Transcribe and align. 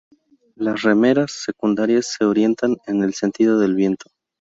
Las 0.55 0.81
remeras 0.81 1.31
secundarias 1.45 2.13
se 2.17 2.25
orientan 2.25 2.75
en 2.87 3.03
el 3.03 3.13
sentido 3.13 3.59
del 3.59 3.75
viento. 3.75 4.07